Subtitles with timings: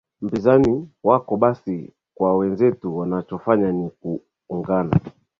[0.21, 4.99] mpinzani wako basi kwa wenzetu wanachofanya ni kuungana